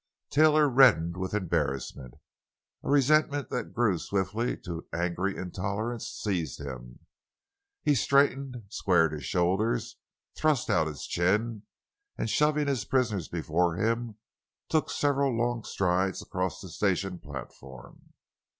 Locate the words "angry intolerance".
4.99-6.07